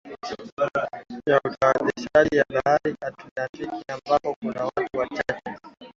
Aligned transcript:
ya 1.27 1.37
utiririshaji 1.47 2.37
ya 2.37 2.45
Bahari 2.49 2.95
Aktiki 3.37 3.83
ambako 3.91 4.35
kuna 4.41 4.65
watu 4.65 4.97
wachache 4.97 5.57